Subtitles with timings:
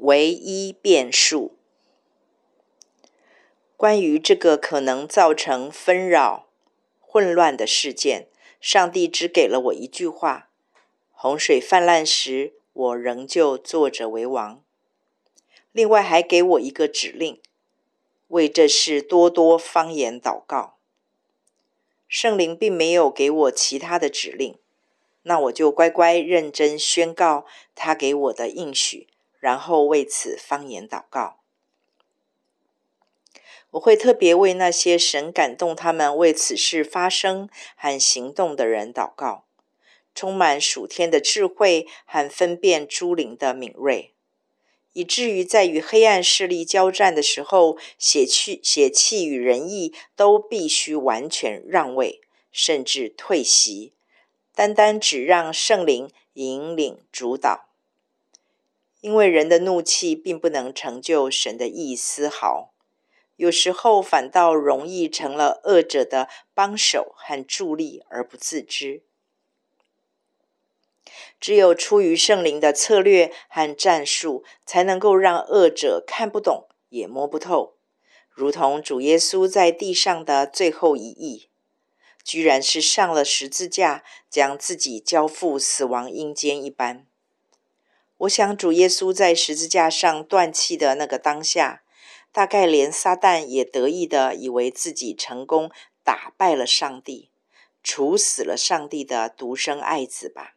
[0.00, 1.56] 唯一变数。
[3.76, 6.46] 关于这个可能造成纷扰、
[7.00, 8.28] 混乱的事件，
[8.60, 10.50] 上帝只给了我一句话：
[11.12, 14.62] 洪水泛滥时，我仍旧坐着为王。
[15.72, 17.40] 另外，还给我一个指令，
[18.28, 20.76] 为这事多多方言祷告。
[22.08, 24.58] 圣灵并没有给我其他的指令，
[25.22, 29.06] 那我就乖乖认真宣告他给我的应许。
[29.40, 31.40] 然后为此方言祷告，
[33.70, 39.44] 我会特别为那些神感动他们为此事发声和行动的人祷告，
[40.14, 44.12] 充满属天的智慧和分辨诸灵的敏锐，
[44.92, 52.20] 以至于在与黑暗势力交战的时候，血气、血气与仁义都必须完全让位，
[52.52, 53.94] 甚至退席，
[54.54, 57.69] 单单只让圣灵引领主导。
[59.00, 62.72] 因为人的怒气并不能成就神的意丝毫，
[63.36, 69.02] 有时候反倒容易成了恶者的帮手和助力而不自知。
[71.40, 77.76] 只有出于圣灵的策略和战术，才能够让恶者看不懂也摸不透，
[78.28, 81.48] 如同主耶稣在地上的最后一役，
[82.22, 87.06] 居然是上了十字架，将自己交付死亡阴间一般。
[88.20, 91.82] 我想，主耶稣在十字架上断气的那个当下，
[92.30, 95.70] 大概连撒旦也得意地以为自己成功
[96.04, 97.30] 打败了上帝，
[97.82, 100.54] 处死了上帝的独生爱子吧。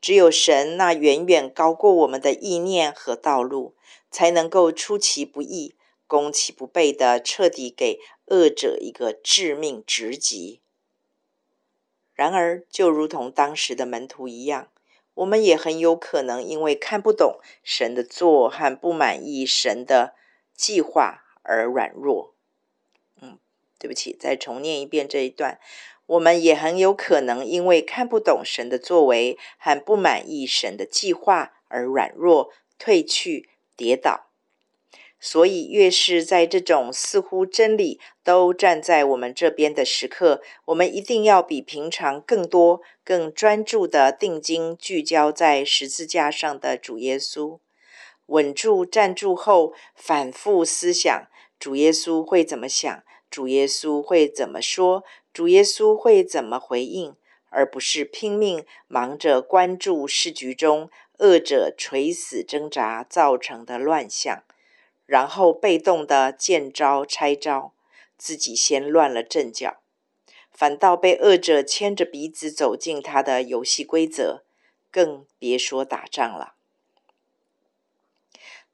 [0.00, 3.74] 只有神那远远高过我们的意念和道路，
[4.10, 5.74] 才能够出其不意、
[6.06, 10.62] 攻其不备地彻底给恶者一个致命直击。
[12.14, 14.68] 然而，就如同当时的门徒一样。
[15.16, 20.14] 我们也很有可能因为看不懂神的作和不满意神的
[20.54, 22.34] 计划而软弱。
[23.20, 23.38] 嗯，
[23.78, 25.58] 对不起，再重念一遍这一段。
[26.04, 34.26] 我们也很有可能因为看不懂神的作为和不满意神的计划而软弱、退去、跌倒。
[35.28, 47.58] 所以，越是在这种似乎真理都站在我们这边的时刻，我们一定要比平常更多、更专注地定睛聚焦在十字架上的主耶稣，
[48.26, 51.26] 稳住站住后，反复思想
[51.58, 57.16] 主耶稣会怎么想，主耶稣会怎么说，主耶稣会怎么回应，
[57.48, 60.88] 而不是拼命忙着关注世局中
[61.18, 64.44] 恶者垂死挣扎造成的乱象。
[65.06, 67.72] 然后被动的见招拆招，
[68.18, 69.78] 自己先乱了阵脚，
[70.50, 74.42] 反倒被恶者牵着鼻子走进他的游戏规则，
[74.90, 76.54] 更别说打仗了。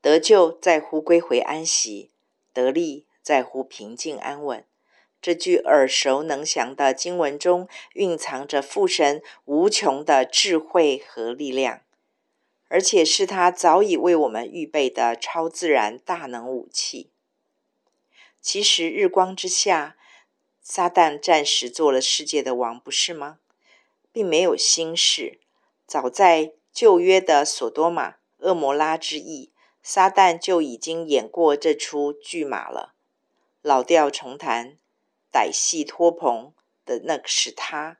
[0.00, 2.10] 得救在乎归回安息，
[2.52, 4.64] 得利在乎平静安稳。
[5.20, 11.82] 这句耳熟能详的经文中，蕴藏着父神无穷的智慧和力量。
[12.72, 17.10] 而且是他早已为我们预备的超自然大能武器。
[18.40, 19.94] 其实日光之下，
[20.62, 23.40] 撒旦暂时做了世界的王，不是吗？
[24.10, 25.38] 并没有新事。
[25.86, 29.52] 早在旧约的所多玛、恶摩拉之役，
[29.82, 32.94] 撒旦就已经演过这出剧码了。
[33.60, 34.78] 老调重弹、
[35.30, 36.54] 歹戏拖棚
[36.86, 37.98] 的那个是他，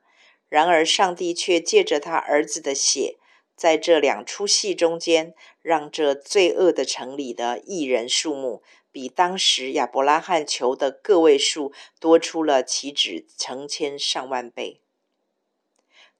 [0.49, 3.19] 然而上帝却借着他儿子的血。
[3.55, 14.81] 在这两出戏中间，让这罪恶的城里的义人数目，比当时亚伯拉罕求的个位数多出了岂止成千上万倍。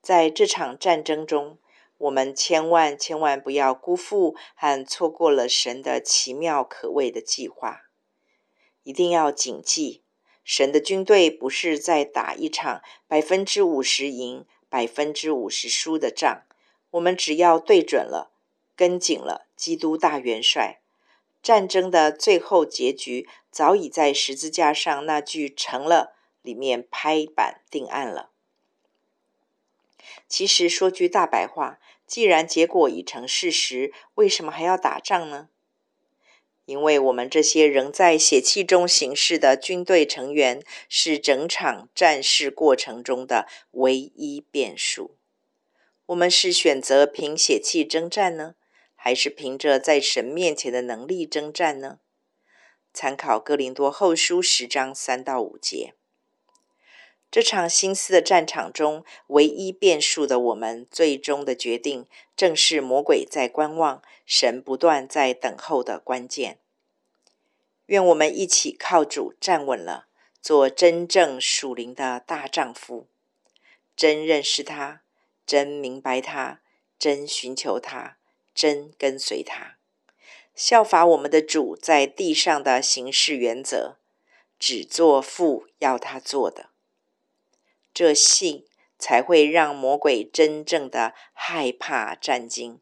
[0.02, 1.58] 在这场战争中，
[1.98, 7.84] 我们千万千万不要辜负和错过了神的奇妙可畏的计划。
[8.84, 10.04] 一定要谨记，
[10.44, 16.44] 神的军队不是在打一场百分之五十赢、百分之五十输的仗。
[16.94, 18.32] 我们只要对准了，
[18.76, 20.80] 跟紧了基督大元帅，
[21.42, 28.30] 战争的最后结局早已在十字架上那句“成了”里面拍板定案了。
[30.28, 35.50] 其实说句大白话，既然结果已成事实，为什么还要打仗呢？
[36.66, 45.16] 因为我们这些仍在血气中行事的军队成员，是整场战事过程中的唯一变数。
[46.08, 48.56] 我们是选择凭血气征战呢，
[48.96, 52.00] 还是凭着在神面前的能力征战呢？
[52.94, 55.94] 参考哥林多后书十章三到五节。
[57.32, 62.06] 这场心思的战场中，唯一变数的我们最终的决定，
[62.36, 66.60] 正是魔鬼在观望，神不断在等候的关键。
[67.88, 70.06] 愿我们一起靠主站稳了，
[70.42, 73.08] 做真正属灵的大丈夫，
[73.96, 75.02] 真认识他，
[75.46, 76.62] 真明白他，
[76.98, 78.18] 真寻求他，
[78.54, 79.78] 真跟随他，
[80.56, 83.98] 效法我们的主在地上的行事原则，
[84.58, 86.70] 只做父要他做的。
[87.94, 88.66] 这信
[88.98, 92.80] 才会让魔鬼真正的害怕战惊，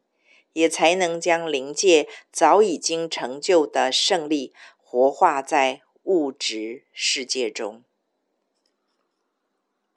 [0.52, 7.82] 也才能将灵界早已经成就的胜利活化在物质世界中。